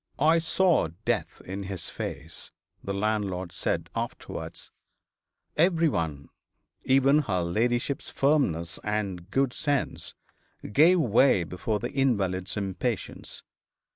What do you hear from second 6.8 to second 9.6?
even her ladyship's firmness and good